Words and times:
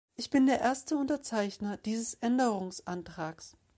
Ich 0.15 0.31
bin 0.31 0.47
der 0.47 0.59
erste 0.59 0.97
Unterzeichner 0.97 1.77
dieses 1.77 2.15
Änderungsantrags. 2.15 3.55